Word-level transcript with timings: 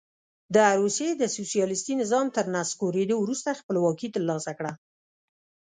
د 0.55 0.57
روسیې 0.81 1.09
د 1.15 1.23
سوسیالیستي 1.37 1.93
نظام 2.01 2.25
تر 2.35 2.45
نسکورېدو 2.55 3.15
وروسته 3.19 3.59
خپلواکي 3.59 4.07
ترلاسه 4.15 4.51
کړه. 4.59 4.73